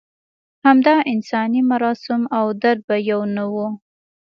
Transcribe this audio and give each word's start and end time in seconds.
همدا 0.65 0.95
انساني 1.11 1.61
مراسم 1.71 2.21
او 2.37 2.45
درد 2.61 2.81
به 2.87 2.95
یو 3.09 3.21
نه 3.35 3.45
و. 3.53 3.55